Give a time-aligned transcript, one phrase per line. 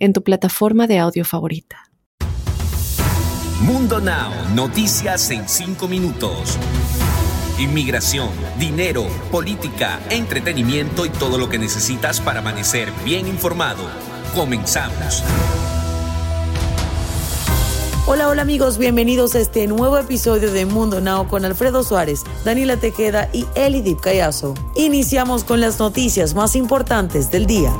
[0.00, 1.90] en tu plataforma de audio favorita.
[3.60, 6.56] Mundo Now, noticias en 5 minutos.
[7.58, 13.84] Inmigración, dinero, política, entretenimiento y todo lo que necesitas para amanecer bien informado.
[14.34, 15.22] Comenzamos.
[18.06, 22.78] Hola, hola amigos, bienvenidos a este nuevo episodio de Mundo Now con Alfredo Suárez, Daniela
[22.78, 24.54] Tejeda y Elidip Cayazo.
[24.74, 27.76] Iniciamos con las noticias más importantes del día.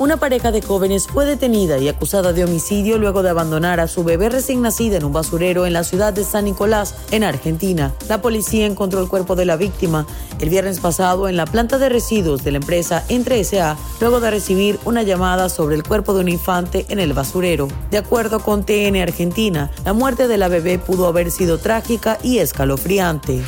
[0.00, 4.02] Una pareja de jóvenes fue detenida y acusada de homicidio luego de abandonar a su
[4.02, 7.92] bebé recién nacida en un basurero en la ciudad de San Nicolás, en Argentina.
[8.08, 10.06] La policía encontró el cuerpo de la víctima
[10.40, 14.30] el viernes pasado en la planta de residuos de la empresa Entre SA, luego de
[14.30, 17.68] recibir una llamada sobre el cuerpo de un infante en el basurero.
[17.90, 22.38] De acuerdo con TN Argentina, la muerte de la bebé pudo haber sido trágica y
[22.38, 23.42] escalofriante.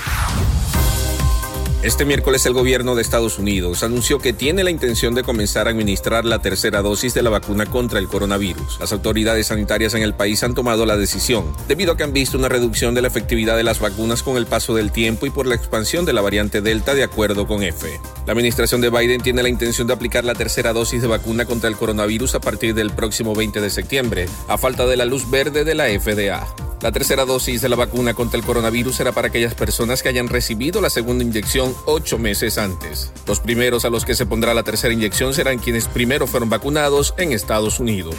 [1.82, 5.70] Este miércoles el gobierno de Estados Unidos anunció que tiene la intención de comenzar a
[5.70, 8.78] administrar la tercera dosis de la vacuna contra el coronavirus.
[8.78, 12.38] Las autoridades sanitarias en el país han tomado la decisión debido a que han visto
[12.38, 15.48] una reducción de la efectividad de las vacunas con el paso del tiempo y por
[15.48, 18.00] la expansión de la variante Delta de acuerdo con EFE.
[18.26, 21.68] La administración de Biden tiene la intención de aplicar la tercera dosis de vacuna contra
[21.68, 25.64] el coronavirus a partir del próximo 20 de septiembre, a falta de la luz verde
[25.64, 26.46] de la FDA.
[26.82, 30.28] La tercera dosis de la vacuna contra el coronavirus será para aquellas personas que hayan
[30.28, 33.12] recibido la segunda inyección ocho meses antes.
[33.24, 37.14] Los primeros a los que se pondrá la tercera inyección serán quienes primero fueron vacunados
[37.18, 38.16] en Estados Unidos.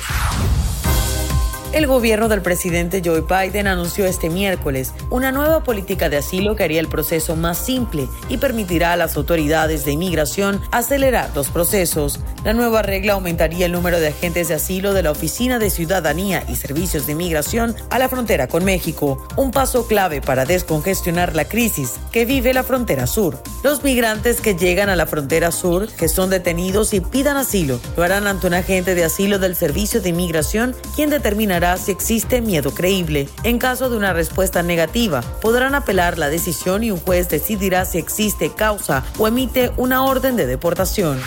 [1.73, 6.63] El gobierno del presidente Joe Biden anunció este miércoles una nueva política de asilo que
[6.63, 12.19] haría el proceso más simple y permitirá a las autoridades de inmigración acelerar los procesos.
[12.43, 16.43] La nueva regla aumentaría el número de agentes de asilo de la Oficina de Ciudadanía
[16.47, 21.45] y Servicios de Inmigración a la frontera con México, un paso clave para descongestionar la
[21.45, 23.41] crisis que vive la frontera sur.
[23.63, 28.03] Los migrantes que llegan a la frontera sur, que son detenidos y pidan asilo, lo
[28.03, 32.73] harán ante un agente de asilo del Servicio de Inmigración, quien determinará si existe miedo
[32.73, 33.29] creíble.
[33.43, 37.97] En caso de una respuesta negativa, podrán apelar la decisión y un juez decidirá si
[37.97, 41.19] existe causa o emite una orden de deportación.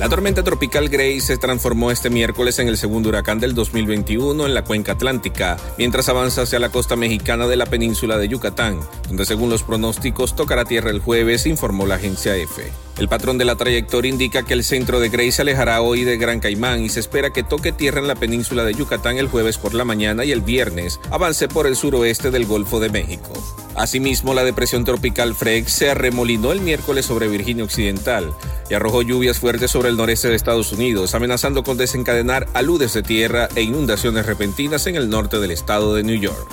[0.00, 4.54] La tormenta tropical Grace se transformó este miércoles en el segundo huracán del 2021 en
[4.54, 9.26] la cuenca atlántica, mientras avanza hacia la costa mexicana de la península de Yucatán, donde
[9.26, 12.72] según los pronósticos tocará tierra el jueves, informó la agencia EFE.
[12.96, 16.16] El patrón de la trayectoria indica que el centro de Grace se alejará hoy de
[16.16, 19.58] Gran Caimán y se espera que toque tierra en la península de Yucatán el jueves
[19.58, 23.34] por la mañana y el viernes avance por el suroeste del Golfo de México.
[23.80, 28.30] Asimismo, la depresión tropical Fred se arremolinó el miércoles sobre Virginia Occidental
[28.68, 33.02] y arrojó lluvias fuertes sobre el noreste de Estados Unidos, amenazando con desencadenar aludes de
[33.02, 36.46] tierra e inundaciones repentinas en el norte del estado de New York.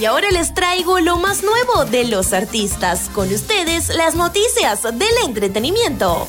[0.00, 3.08] Y ahora les traigo lo más nuevo de los artistas.
[3.14, 6.26] Con ustedes las noticias del entretenimiento.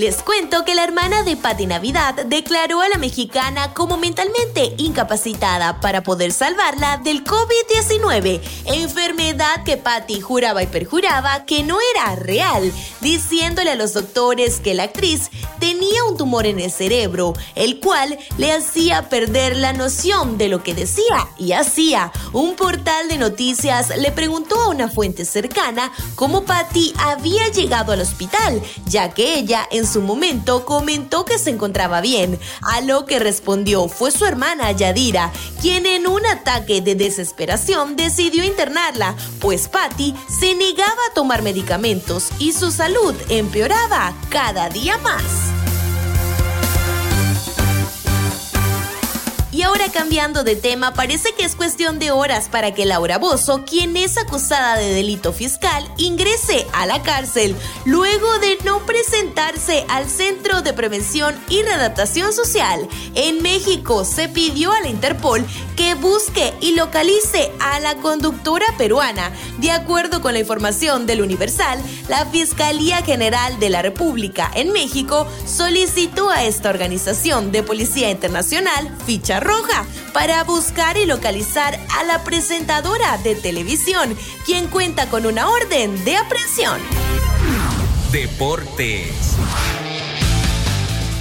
[0.00, 5.78] Les cuento que la hermana de Patti Navidad declaró a la mexicana como mentalmente incapacitada
[5.82, 12.72] para poder salvarla del COVID-19, enfermedad que Patti juraba y perjuraba que no era real,
[13.02, 18.18] diciéndole a los doctores que la actriz tenía un tumor en el cerebro, el cual
[18.38, 22.10] le hacía perder la noción de lo que decía y hacía.
[22.32, 28.00] Un portal de noticias le preguntó a una fuente cercana cómo Patti había llegado al
[28.00, 33.18] hospital, ya que ella en su momento comentó que se encontraba bien, a lo que
[33.18, 40.14] respondió fue su hermana Yadira, quien en un ataque de desesperación decidió internarla, pues Patty
[40.28, 45.24] se negaba a tomar medicamentos y su salud empeoraba cada día más.
[49.52, 53.64] Y ahora cambiando de tema, parece que es cuestión de horas para que Laura Bozo,
[53.64, 58.86] quien es acusada de delito fiscal, ingrese a la cárcel luego de no
[59.88, 62.88] al Centro de Prevención y Readaptación Social.
[63.14, 65.46] En México se pidió a la Interpol
[65.76, 69.30] que busque y localice a la conductora peruana.
[69.58, 75.26] De acuerdo con la información del Universal, la Fiscalía General de la República en México
[75.46, 82.24] solicitó a esta organización de policía internacional ficha roja para buscar y localizar a la
[82.24, 86.80] presentadora de televisión, quien cuenta con una orden de aprehensión.
[88.12, 89.38] Deportes.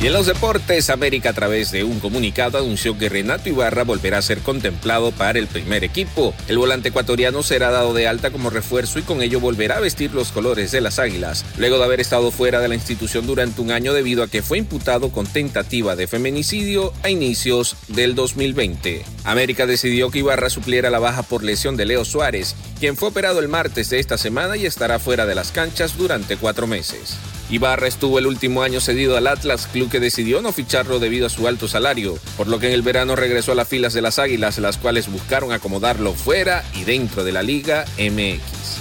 [0.01, 4.19] Y en los deportes, América a través de un comunicado anunció que Renato Ibarra volverá
[4.19, 6.33] a ser contemplado para el primer equipo.
[6.47, 10.13] El volante ecuatoriano será dado de alta como refuerzo y con ello volverá a vestir
[10.13, 13.71] los colores de las Águilas, luego de haber estado fuera de la institución durante un
[13.71, 19.03] año debido a que fue imputado con tentativa de feminicidio a inicios del 2020.
[19.25, 23.39] América decidió que Ibarra supliera la baja por lesión de Leo Suárez, quien fue operado
[23.39, 27.17] el martes de esta semana y estará fuera de las canchas durante cuatro meses.
[27.49, 31.29] Ibarra estuvo el último año cedido al Atlas, club que decidió no ficharlo debido a
[31.29, 34.19] su alto salario, por lo que en el verano regresó a las filas de las
[34.19, 38.79] Águilas, las cuales buscaron acomodarlo fuera y dentro de la Liga MX.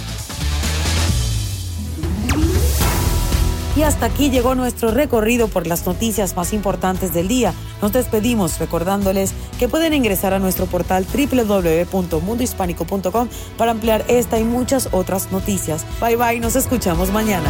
[3.75, 7.53] Y hasta aquí llegó nuestro recorrido por las noticias más importantes del día.
[7.81, 14.89] Nos despedimos recordándoles que pueden ingresar a nuestro portal www.mundohispánico.com para ampliar esta y muchas
[14.91, 15.85] otras noticias.
[16.01, 17.49] Bye bye, nos escuchamos mañana.